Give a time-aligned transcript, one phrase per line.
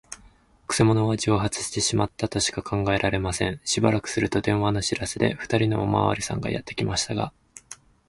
[0.65, 3.61] くせ者は蒸発してしまったとしか考えられません。
[3.63, 7.31] しばらくすると、電話の知らせで、ふたりのおまわりさんがやってきましたが、